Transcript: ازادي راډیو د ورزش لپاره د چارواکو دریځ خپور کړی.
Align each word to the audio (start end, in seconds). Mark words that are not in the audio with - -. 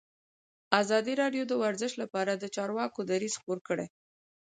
ازادي 0.81 1.13
راډیو 1.21 1.43
د 1.47 1.53
ورزش 1.63 1.91
لپاره 2.01 2.31
د 2.35 2.43
چارواکو 2.55 2.99
دریځ 3.09 3.33
خپور 3.39 3.59
کړی. 3.67 3.87